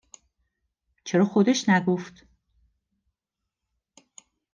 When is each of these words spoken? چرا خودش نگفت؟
چرا 1.03 1.25
خودش 1.25 1.69
نگفت؟ 1.69 2.27